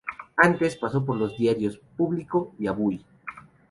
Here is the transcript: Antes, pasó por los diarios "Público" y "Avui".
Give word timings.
Antes, 0.37 0.77
pasó 0.77 1.05
por 1.05 1.15
los 1.17 1.37
diarios 1.37 1.79
"Público" 1.95 2.55
y 2.57 2.65
"Avui". 2.65 3.05